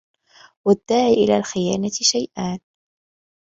وَالدَّاعِي 0.65 1.13
إلَى 1.13 1.37
الْخِيَانَةِ 1.37 1.89
شَيْئَانِ 1.91 2.59